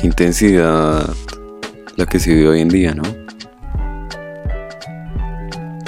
[0.00, 1.12] Qué intensidad
[1.96, 3.02] la que se vive hoy en día, ¿no?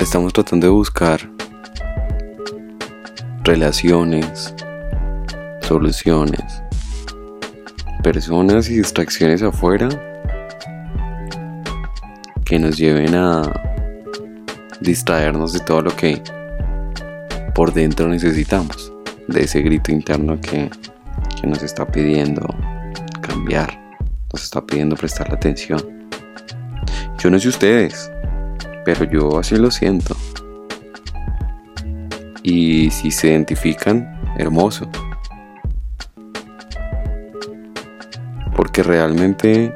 [0.01, 1.21] Estamos tratando de buscar
[3.45, 4.53] relaciones,
[5.61, 6.61] soluciones,
[8.03, 9.89] personas y distracciones afuera
[12.45, 13.43] que nos lleven a
[14.81, 16.21] distraernos de todo lo que
[17.55, 18.93] por dentro necesitamos,
[19.29, 20.69] de ese grito interno que,
[21.41, 22.45] que nos está pidiendo
[23.21, 23.80] cambiar
[24.33, 26.09] nos está pidiendo prestar la atención.
[27.19, 28.11] Yo no sé ustedes,
[28.85, 30.17] pero yo así lo siento.
[32.43, 34.89] Y si se identifican, hermoso.
[38.57, 39.75] Porque realmente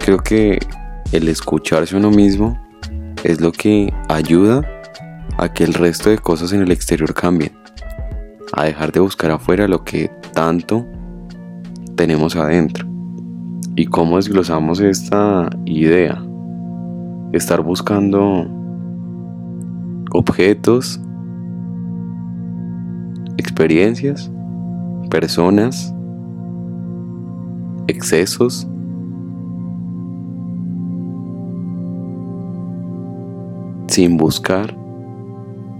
[0.00, 0.58] creo que
[1.12, 2.60] el escucharse uno mismo
[3.24, 4.62] es lo que ayuda
[5.38, 7.52] a que el resto de cosas en el exterior cambien.
[8.52, 10.86] A dejar de buscar afuera lo que tanto
[11.96, 12.91] tenemos adentro
[13.76, 16.22] y cómo desglosamos esta idea.
[17.32, 18.46] Estar buscando
[20.12, 21.00] objetos,
[23.38, 24.30] experiencias,
[25.10, 25.94] personas,
[27.86, 28.66] excesos.
[33.88, 34.74] sin buscar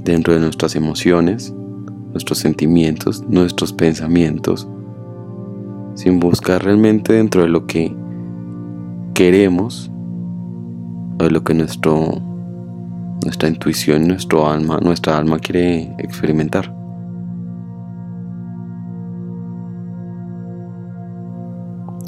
[0.05, 1.51] dentro de nuestras emociones,
[2.11, 4.69] nuestros sentimientos, nuestros pensamientos,
[5.95, 7.95] sin buscar realmente dentro de lo que
[9.15, 9.91] queremos
[11.19, 12.21] o de lo que nuestro,
[13.25, 16.75] nuestra intuición, nuestro alma, nuestra alma quiere experimentar.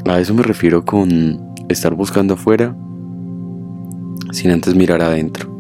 [0.07, 2.77] A eso me refiero con estar buscando afuera
[4.33, 5.51] sin antes mirar adentro,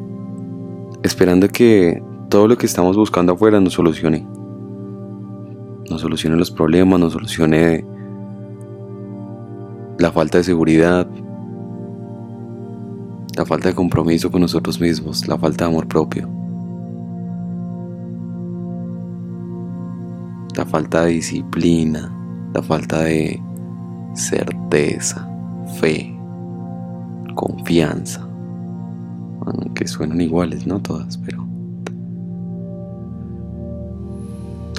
[1.02, 4.26] esperando que todo lo que estamos buscando afuera nos solucione,
[5.88, 7.84] nos solucione los problemas, nos solucione
[9.98, 11.06] la falta de seguridad,
[13.36, 16.28] la falta de compromiso con nosotros mismos, la falta de amor propio,
[20.56, 22.12] la falta de disciplina,
[22.52, 23.40] la falta de
[24.14, 25.28] certeza,
[25.80, 26.16] fe,
[27.34, 28.26] confianza,
[29.46, 31.44] aunque suenan iguales, no todas, pero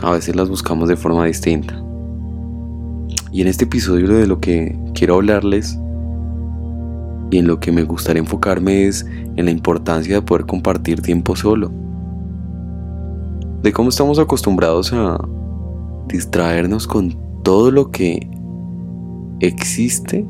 [0.02, 1.85] a veces las buscamos de forma distinta.
[3.36, 5.78] Y en este episodio de lo que quiero hablarles
[7.32, 11.36] y en lo que me gustaría enfocarme es en la importancia de poder compartir tiempo
[11.36, 11.70] solo.
[13.62, 15.18] De cómo estamos acostumbrados a
[16.08, 17.14] distraernos con
[17.44, 18.26] todo lo que
[19.42, 20.26] existe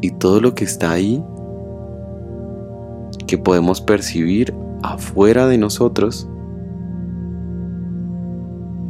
[0.00, 1.22] y todo lo que está ahí
[3.28, 6.28] que podemos percibir afuera de nosotros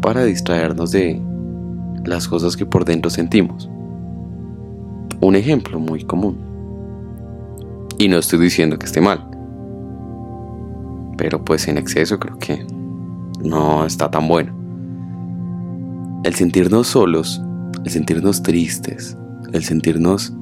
[0.01, 1.21] para distraernos de
[2.05, 3.69] las cosas que por dentro sentimos.
[5.21, 6.37] Un ejemplo muy común.
[7.99, 9.27] Y no estoy diciendo que esté mal.
[11.17, 12.67] Pero pues en exceso creo que
[13.43, 14.53] no está tan bueno.
[16.25, 17.43] El sentirnos solos,
[17.85, 19.17] el sentirnos tristes,
[19.53, 20.33] el sentirnos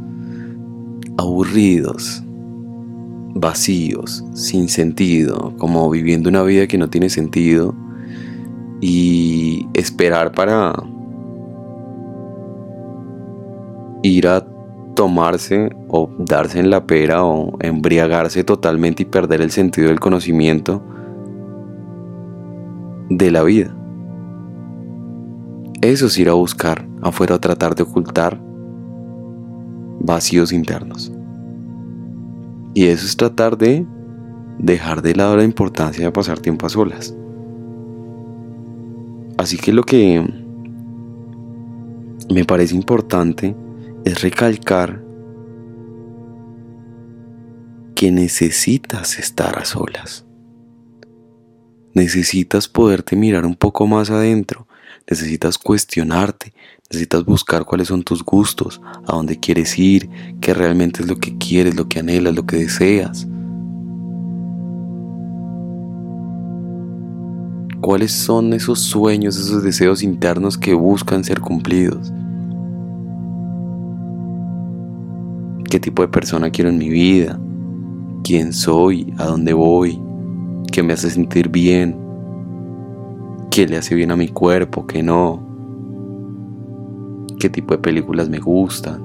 [1.18, 2.22] aburridos,
[3.34, 7.74] vacíos, sin sentido, como viviendo una vida que no tiene sentido
[8.80, 10.72] y esperar para
[14.02, 14.46] ir a
[14.94, 20.82] tomarse o darse en la pera o embriagarse totalmente y perder el sentido del conocimiento
[23.08, 23.74] de la vida.
[25.80, 28.40] Eso es ir a buscar afuera a tratar de ocultar
[30.00, 31.12] vacíos internos.
[32.74, 33.84] Y eso es tratar de
[34.58, 37.14] dejar de lado la importancia de pasar tiempo a solas.
[39.38, 40.24] Así que lo que
[42.32, 43.56] me parece importante
[44.04, 45.02] es recalcar
[47.94, 50.24] que necesitas estar a solas.
[51.94, 54.66] Necesitas poderte mirar un poco más adentro,
[55.08, 56.52] necesitas cuestionarte,
[56.90, 60.08] necesitas buscar cuáles son tus gustos, a dónde quieres ir,
[60.40, 63.28] qué realmente es lo que quieres, lo que anhelas, lo que deseas.
[67.80, 72.12] ¿Cuáles son esos sueños, esos deseos internos que buscan ser cumplidos?
[75.72, 77.40] Qué tipo de persona quiero en mi vida,
[78.22, 79.98] quién soy, a dónde voy,
[80.70, 81.96] qué me hace sentir bien,
[83.50, 85.40] qué le hace bien a mi cuerpo, qué no,
[87.40, 89.02] qué tipo de películas me gustan,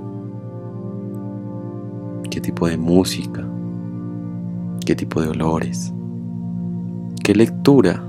[2.30, 3.48] qué tipo de música,
[4.86, 5.94] qué tipo de olores,
[7.24, 8.04] qué lectura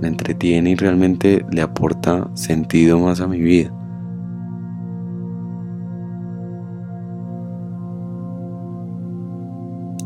[0.00, 3.72] me entretiene y realmente le aporta sentido más a mi vida.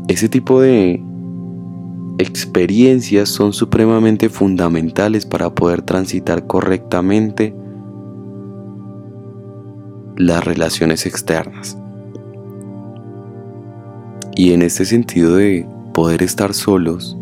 [0.09, 0.99] Ese tipo de
[2.17, 7.53] experiencias son supremamente fundamentales para poder transitar correctamente
[10.17, 11.77] las relaciones externas.
[14.35, 17.15] Y en este sentido de poder estar solos,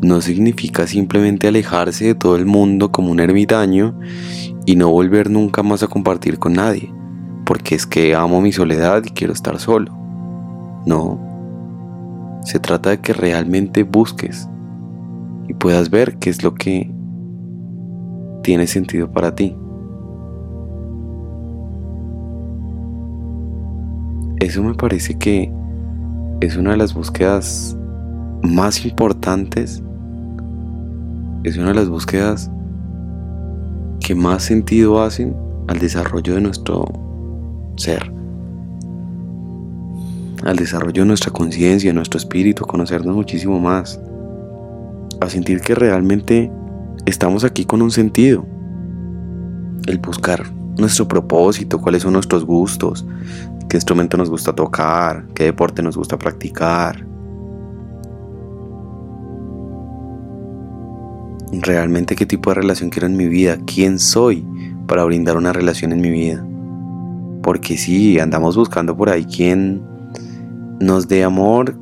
[0.00, 3.98] no significa simplemente alejarse de todo el mundo como un ermitaño
[4.66, 6.94] y no volver nunca más a compartir con nadie,
[7.44, 9.92] porque es que amo mi soledad y quiero estar solo.
[10.86, 11.33] No.
[12.44, 14.48] Se trata de que realmente busques
[15.48, 16.90] y puedas ver qué es lo que
[18.42, 19.56] tiene sentido para ti.
[24.40, 25.52] Eso me parece que
[26.40, 27.76] es una de las búsquedas
[28.42, 29.82] más importantes
[31.44, 32.50] es una de las búsquedas
[34.00, 35.36] que más sentido hacen
[35.68, 36.86] al desarrollo de nuestro
[37.76, 38.10] ser,
[40.44, 43.98] al desarrollo de nuestra conciencia, nuestro espíritu, conocernos muchísimo más,
[45.20, 46.50] a sentir que realmente
[47.06, 48.46] estamos aquí con un sentido,
[49.86, 50.44] el buscar
[50.78, 53.06] nuestro propósito, cuáles son nuestros gustos,
[53.68, 57.06] qué instrumento nos gusta tocar, qué deporte nos gusta practicar,
[61.52, 64.44] realmente qué tipo de relación quiero en mi vida, quién soy
[64.86, 66.44] para brindar una relación en mi vida.
[67.42, 69.93] Porque si andamos buscando por ahí quien
[70.84, 71.76] nos dé amor,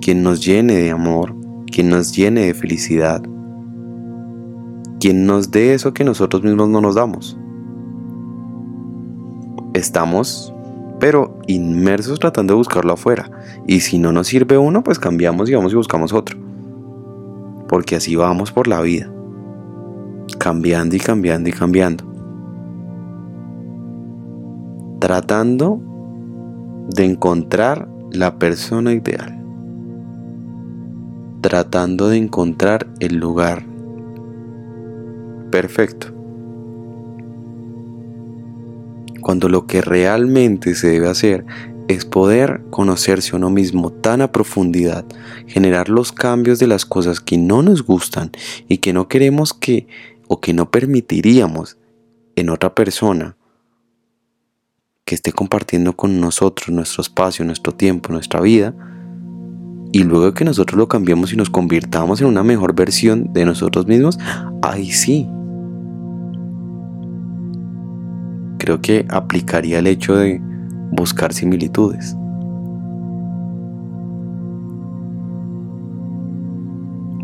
[0.00, 1.34] quien nos llene de amor,
[1.70, 3.22] quien nos llene de felicidad,
[4.98, 7.38] quien nos dé eso que nosotros mismos no nos damos.
[9.72, 10.52] Estamos,
[10.98, 13.30] pero inmersos tratando de buscarlo afuera.
[13.66, 16.36] Y si no nos sirve uno, pues cambiamos y vamos y buscamos otro.
[17.68, 19.10] Porque así vamos por la vida
[20.38, 22.04] cambiando y cambiando y cambiando.
[24.98, 25.80] Tratando
[26.94, 29.36] de encontrar la persona ideal.
[31.40, 33.64] Tratando de encontrar el lugar
[35.50, 36.08] perfecto.
[39.20, 41.44] Cuando lo que realmente se debe hacer
[41.88, 45.04] es poder conocerse uno mismo tan a profundidad,
[45.46, 48.30] generar los cambios de las cosas que no nos gustan
[48.68, 49.88] y que no queremos que
[50.28, 51.78] o que no permitiríamos
[52.36, 53.36] en otra persona
[55.10, 58.72] que esté compartiendo con nosotros nuestro espacio, nuestro tiempo, nuestra vida,
[59.90, 63.88] y luego que nosotros lo cambiemos y nos convirtamos en una mejor versión de nosotros
[63.88, 64.20] mismos,
[64.62, 65.28] ahí sí.
[68.58, 70.40] Creo que aplicaría el hecho de
[70.92, 72.16] buscar similitudes.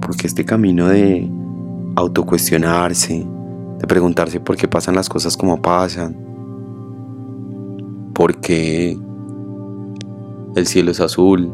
[0.00, 1.30] Porque este camino de
[1.94, 3.24] autocuestionarse,
[3.78, 6.25] de preguntarse por qué pasan las cosas como pasan,
[8.16, 8.98] por qué
[10.54, 11.52] el cielo es azul,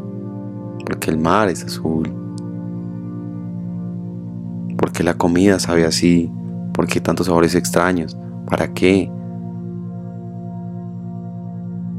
[0.87, 2.09] por qué el mar es azul,
[4.79, 6.31] por qué la comida sabe así,
[6.73, 8.17] por qué tantos sabores extraños,
[8.49, 9.11] para qué,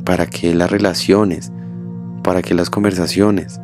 [0.06, 1.52] para qué las relaciones,
[2.24, 3.60] para qué las conversaciones,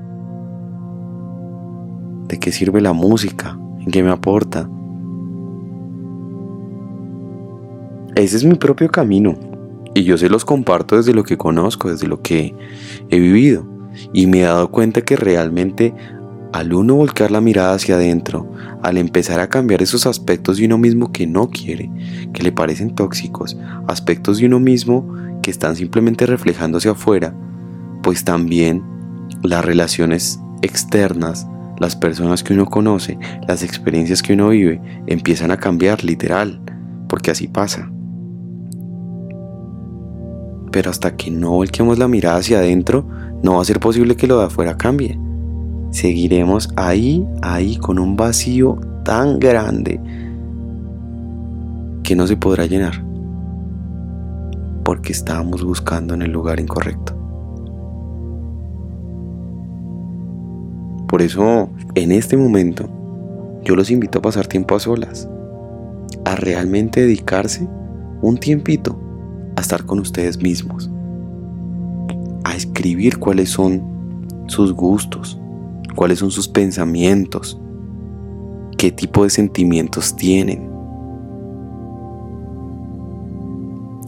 [2.28, 4.70] de qué sirve la música, en qué me aporta.
[8.16, 9.49] Ese es mi propio camino
[10.00, 12.56] y yo se los comparto desde lo que conozco, desde lo que
[13.10, 13.68] he vivido
[14.14, 15.94] y me he dado cuenta que realmente
[16.54, 18.50] al uno volcar la mirada hacia adentro,
[18.82, 21.92] al empezar a cambiar esos aspectos de uno mismo que no quiere,
[22.34, 27.36] que le parecen tóxicos, aspectos de uno mismo que están simplemente reflejándose afuera,
[28.02, 28.82] pues también
[29.44, 31.46] las relaciones externas
[31.78, 36.62] las personas que uno conoce, las experiencias que uno vive, empiezan a cambiar literal,
[37.08, 37.90] porque así pasa.
[40.72, 43.06] Pero hasta que no volquemos la mirada hacia adentro,
[43.44, 45.20] no va a ser posible que lo de afuera cambie.
[45.92, 50.00] Seguiremos ahí, ahí, con un vacío tan grande
[52.04, 53.04] que no se podrá llenar,
[54.84, 57.16] porque estábamos buscando en el lugar incorrecto.
[61.08, 62.88] Por eso, en este momento,
[63.64, 65.28] yo los invito a pasar tiempo a solas,
[66.26, 67.68] a realmente dedicarse
[68.22, 69.09] un tiempito
[69.60, 70.90] a estar con ustedes mismos,
[72.60, 73.82] escribir cuáles son
[74.48, 75.40] sus gustos,
[75.96, 77.60] cuáles son sus pensamientos,
[78.78, 80.70] qué tipo de sentimientos tienen,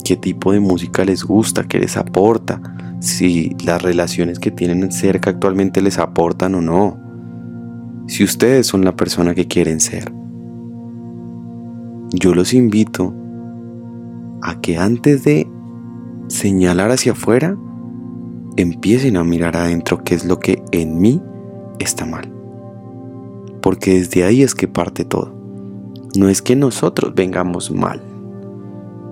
[0.04, 2.60] qué tipo de música les gusta, qué les aporta,
[3.00, 6.98] si las relaciones que tienen cerca actualmente les aportan o no,
[8.06, 10.12] si ustedes son la persona que quieren ser.
[12.12, 13.14] Yo los invito
[14.42, 15.48] a que antes de
[16.28, 17.56] señalar hacia afuera,
[18.56, 21.22] empiecen a mirar adentro qué es lo que en mí
[21.78, 22.30] está mal.
[23.60, 25.32] Porque desde ahí es que parte todo.
[26.16, 28.02] No es que nosotros vengamos mal.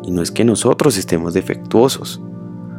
[0.03, 2.21] Y no es que nosotros estemos defectuosos.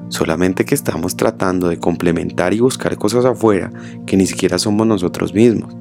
[0.09, 3.71] Solamente que estamos tratando de complementar y buscar cosas afuera
[4.05, 5.73] que ni siquiera somos nosotros mismos.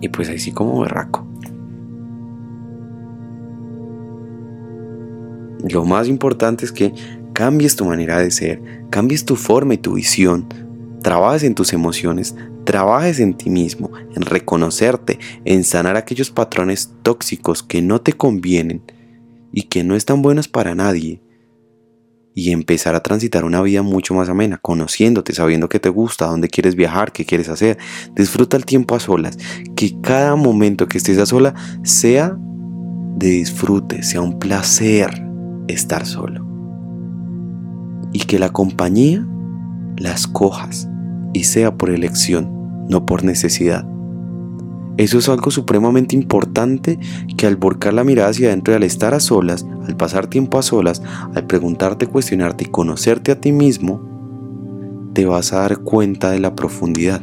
[0.00, 1.27] Y pues así como berraco.
[5.68, 6.92] Lo más importante es que
[7.32, 8.60] cambies tu manera de ser,
[8.90, 10.46] cambies tu forma y tu visión,
[11.02, 12.34] trabajes en tus emociones,
[12.64, 18.82] trabajes en ti mismo, en reconocerte, en sanar aquellos patrones tóxicos que no te convienen
[19.52, 21.22] y que no están buenos para nadie.
[22.34, 26.48] Y empezar a transitar una vida mucho más amena, conociéndote, sabiendo que te gusta, dónde
[26.48, 27.78] quieres viajar, qué quieres hacer.
[28.14, 29.36] Disfruta el tiempo a solas.
[29.74, 32.36] Que cada momento que estés a sola sea
[33.16, 35.27] de disfrute, sea un placer
[35.68, 36.44] estar solo.
[38.12, 39.26] Y que la compañía
[39.96, 40.88] la escojas
[41.32, 43.86] y sea por elección, no por necesidad.
[44.96, 46.98] Eso es algo supremamente importante
[47.36, 50.58] que al volcar la mirada hacia adentro y al estar a solas, al pasar tiempo
[50.58, 51.02] a solas,
[51.34, 54.00] al preguntarte, cuestionarte y conocerte a ti mismo,
[55.12, 57.22] te vas a dar cuenta de la profundidad.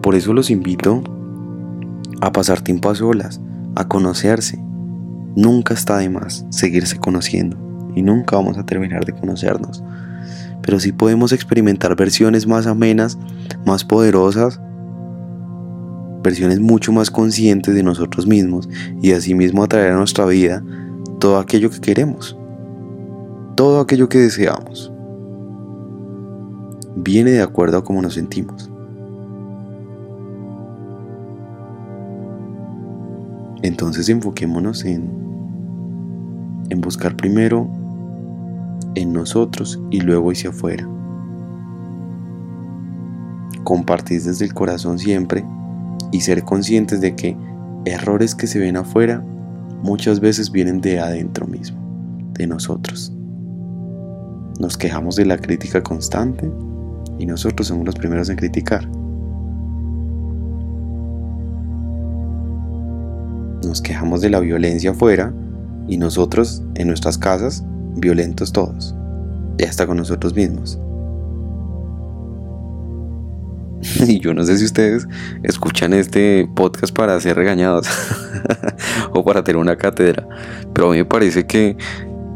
[0.00, 1.02] Por eso los invito
[2.22, 3.40] a pasar tiempo a solas,
[3.74, 4.62] a conocerse,
[5.36, 7.58] Nunca está de más seguirse conociendo
[7.94, 9.84] y nunca vamos a terminar de conocernos.
[10.62, 13.18] Pero sí podemos experimentar versiones más amenas,
[13.66, 14.60] más poderosas,
[16.22, 18.68] versiones mucho más conscientes de nosotros mismos
[19.02, 20.64] y asimismo atraer a nuestra vida
[21.20, 22.36] todo aquello que queremos,
[23.56, 24.90] todo aquello que deseamos.
[26.96, 28.70] Viene de acuerdo a cómo nos sentimos.
[33.62, 35.25] Entonces enfoquémonos en
[36.70, 37.68] en buscar primero
[38.94, 40.88] en nosotros y luego hacia afuera.
[43.64, 45.44] Compartir desde el corazón siempre
[46.12, 47.36] y ser conscientes de que
[47.84, 49.24] errores que se ven afuera
[49.82, 51.78] muchas veces vienen de adentro mismo,
[52.34, 53.12] de nosotros.
[54.58, 56.50] Nos quejamos de la crítica constante
[57.18, 58.88] y nosotros somos los primeros en criticar.
[63.64, 65.34] Nos quejamos de la violencia afuera
[65.88, 67.64] y nosotros en nuestras casas
[67.96, 68.94] violentos todos,
[69.58, 70.78] y hasta con nosotros mismos.
[74.06, 75.06] Y yo no sé si ustedes
[75.42, 77.86] escuchan este podcast para ser regañados
[79.12, 80.26] o para tener una cátedra,
[80.72, 81.76] pero a mí me parece que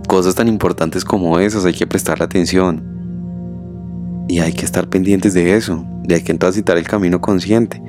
[0.07, 2.85] cosas tan importantes como esas hay que prestar atención
[4.29, 7.83] y hay que estar pendientes de eso, de hay que transitar el camino consciente.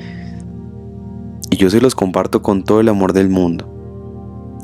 [1.52, 3.81] Y yo se los comparto con todo el amor del mundo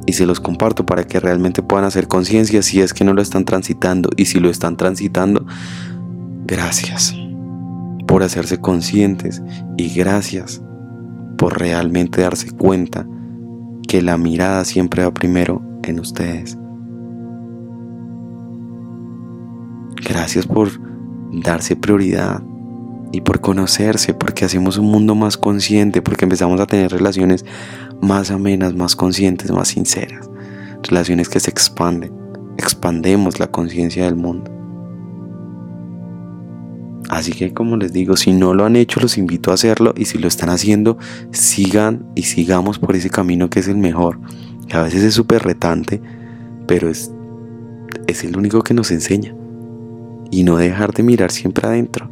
[0.07, 3.21] y se los comparto para que realmente puedan hacer conciencia si es que no lo
[3.21, 5.45] están transitando y si lo están transitando,
[6.47, 7.13] gracias
[8.07, 9.43] por hacerse conscientes
[9.77, 10.61] y gracias
[11.37, 13.05] por realmente darse cuenta
[13.87, 16.57] que la mirada siempre va primero en ustedes.
[20.03, 20.69] Gracias por
[21.43, 22.41] darse prioridad
[23.11, 27.45] y por conocerse, porque hacemos un mundo más consciente, porque empezamos a tener relaciones
[28.01, 30.29] más amenas, más conscientes, más sinceras.
[30.83, 32.11] Relaciones que se expanden,
[32.57, 34.51] expandemos la conciencia del mundo.
[37.09, 40.05] Así que como les digo, si no lo han hecho, los invito a hacerlo y
[40.05, 40.97] si lo están haciendo,
[41.31, 44.19] sigan y sigamos por ese camino que es el mejor.
[44.67, 46.01] Que a veces es súper retante,
[46.67, 47.11] pero es,
[48.07, 49.33] es el único que nos enseña.
[50.31, 52.09] Y no dejar de mirar siempre adentro.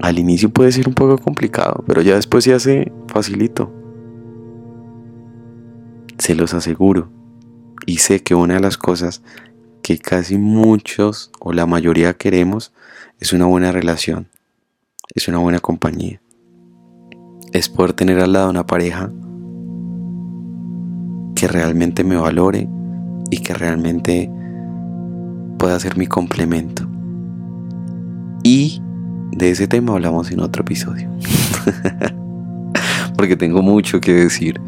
[0.00, 3.72] Al inicio puede ser un poco complicado, pero ya después se hace facilito.
[6.22, 7.10] Se los aseguro.
[7.84, 9.22] Y sé que una de las cosas
[9.82, 12.72] que casi muchos o la mayoría queremos
[13.18, 14.28] es una buena relación,
[15.16, 16.20] es una buena compañía.
[17.52, 19.10] Es poder tener al lado una pareja
[21.34, 22.68] que realmente me valore
[23.32, 24.30] y que realmente
[25.58, 26.88] pueda ser mi complemento.
[28.44, 28.80] Y
[29.32, 31.10] de ese tema hablamos en otro episodio.
[33.16, 34.60] Porque tengo mucho que decir.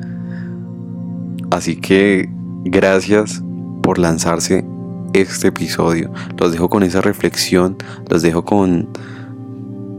[1.54, 2.28] Así que
[2.64, 3.40] gracias
[3.80, 4.64] por lanzarse
[5.12, 6.10] este episodio.
[6.36, 7.76] Los dejo con esa reflexión,
[8.10, 8.88] los dejo con,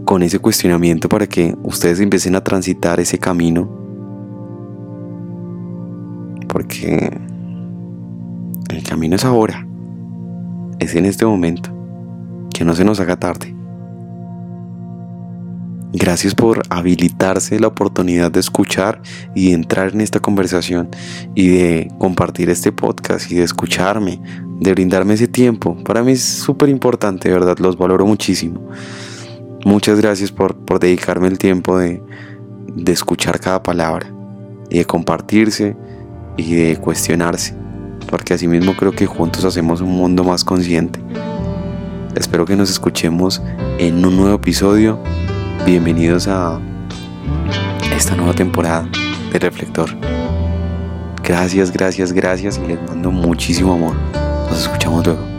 [0.04, 3.70] con ese cuestionamiento para que ustedes empiecen a transitar ese camino.
[6.50, 7.22] Porque
[8.68, 9.66] el camino es ahora,
[10.80, 11.70] es en este momento,
[12.54, 13.55] que no se nos haga tarde.
[15.98, 19.02] Gracias por habilitarse la oportunidad de escuchar
[19.34, 20.90] y de entrar en esta conversación
[21.36, 24.20] y de compartir este podcast y de escucharme,
[24.60, 25.82] de brindarme ese tiempo.
[25.86, 27.58] Para mí es súper importante, ¿verdad?
[27.60, 28.60] Los valoro muchísimo.
[29.64, 32.04] Muchas gracias por, dedicarme el tiempo de,
[32.76, 34.14] de escuchar cada palabra
[34.70, 35.78] y de compartirse
[36.36, 37.56] y de cuestionarse,
[38.10, 41.00] porque así mismo creo que juntos hacemos un mundo más consciente.
[42.18, 43.42] Espero que nos escuchemos
[43.80, 45.00] en un nuevo episodio
[45.66, 46.60] Bienvenidos a
[47.92, 48.88] esta nueva temporada
[49.34, 49.90] de Reflector.
[51.24, 53.96] Gracias, gracias, gracias y les mando muchísimo amor.
[54.48, 55.35] Nos escuchamos luego.